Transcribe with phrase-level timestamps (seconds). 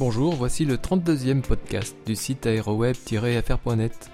[0.00, 4.10] Bonjour, voici le 32e podcast du site aéroweb-fr.net.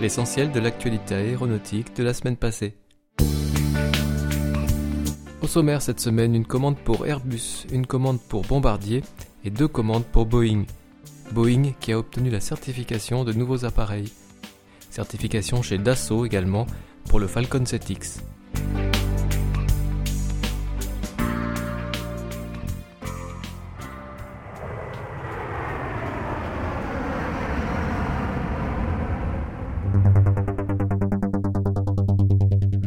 [0.00, 2.74] L'essentiel de l'actualité aéronautique de la semaine passée.
[5.42, 9.02] Au sommaire cette semaine, une commande pour Airbus, une commande pour Bombardier
[9.44, 10.64] et deux commandes pour Boeing.
[11.32, 14.10] Boeing qui a obtenu la certification de nouveaux appareils.
[14.88, 16.66] Certification chez Dassault également
[17.10, 18.22] pour le Falcon 7X.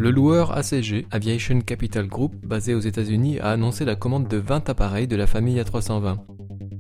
[0.06, 4.70] Le loueur ACG, Aviation Capital Group, basé aux États-Unis, a annoncé la commande de 20
[4.70, 6.20] appareils de la famille A320.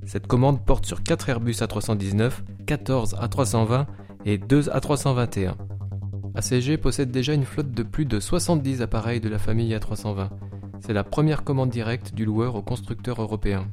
[0.05, 2.31] Cette commande porte sur 4 Airbus A319,
[2.67, 3.87] 14 A320
[4.25, 5.55] et 2 A321.
[6.35, 10.29] ACG possède déjà une flotte de plus de 70 appareils de la famille A320.
[10.81, 13.65] C'est la première commande directe du loueur au constructeur européen.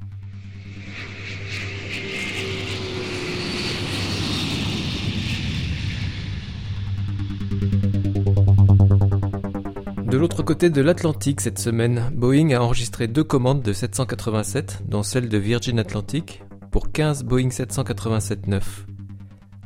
[10.12, 15.02] De l'autre côté de l'Atlantique cette semaine, Boeing a enregistré deux commandes de 787, dont
[15.02, 18.60] celle de Virgin Atlantic, pour 15 Boeing 787-9.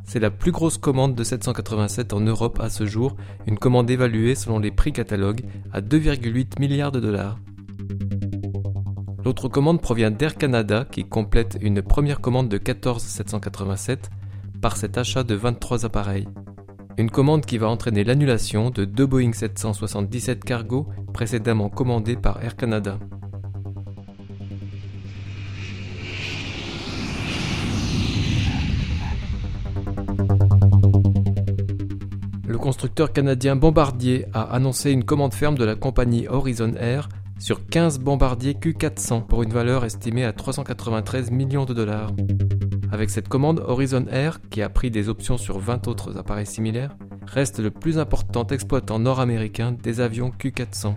[0.05, 3.17] C'est la plus grosse commande de 787 en Europe à ce jour,
[3.49, 7.41] une commande évaluée selon les prix catalogues à 2,8 milliards de dollars.
[9.25, 14.11] L'autre commande provient d'Air Canada qui complète une première commande de 14 787
[14.63, 16.29] par cet achat de 23 appareils.
[16.99, 22.57] Une commande qui va entraîner l'annulation de deux Boeing 777 cargo précédemment commandés par Air
[22.57, 22.99] Canada.
[32.47, 37.67] Le constructeur canadien Bombardier a annoncé une commande ferme de la compagnie Horizon Air sur
[37.67, 42.13] 15 bombardiers Q400 pour une valeur estimée à 393 millions de dollars.
[42.97, 46.97] Avec cette commande, Horizon Air, qui a pris des options sur 20 autres appareils similaires,
[47.27, 50.95] reste le plus important exploitant nord-américain des avions Q400.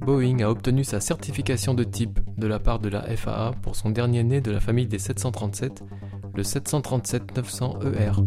[0.00, 3.90] Boeing a obtenu sa certification de type de la part de la FAA pour son
[3.90, 5.84] dernier né de la famille des 737,
[6.34, 8.24] le 737-900ER.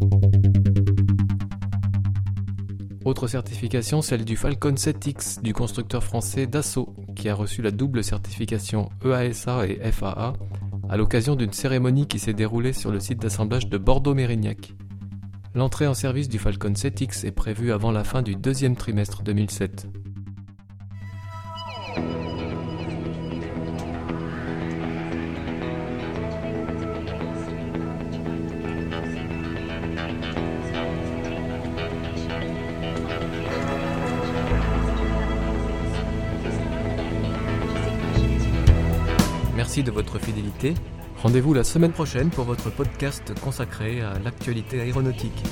[3.05, 8.03] Autre certification, celle du Falcon 7X du constructeur français Dassault, qui a reçu la double
[8.03, 10.33] certification EASA et FAA
[10.89, 14.73] à l'occasion d'une cérémonie qui s'est déroulée sur le site d'assemblage de Bordeaux-Mérignac.
[15.53, 19.87] L'entrée en service du Falcon 7X est prévue avant la fin du deuxième trimestre 2007.
[39.83, 40.73] De votre fidélité.
[41.21, 45.43] Rendez-vous la semaine prochaine pour votre podcast consacré à l'actualité aéronautique.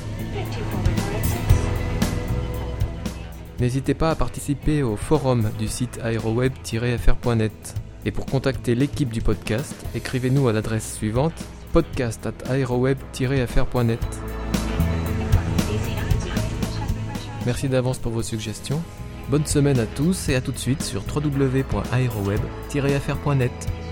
[3.59, 7.75] N'hésitez pas à participer au forum du site aéroweb-fr.net.
[8.05, 11.33] Et pour contacter l'équipe du podcast, écrivez-nous à l'adresse suivante
[11.73, 13.99] podcast at aéroweb-fr.net.
[17.45, 18.81] Merci d'avance pour vos suggestions.
[19.27, 23.82] Bonne semaine à tous et à tout de suite sur www.aeroweb-fr.net.